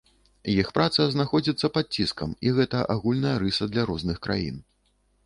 Іх 0.53 0.69
праца 0.77 1.03
знаходзіцца 1.15 1.69
пад 1.75 1.85
ціскам, 1.99 2.33
і 2.47 2.53
гэта 2.61 2.81
агульная 2.95 3.35
рыса 3.45 3.69
для 3.75 3.85
розных 3.91 4.17
краін. 4.25 4.57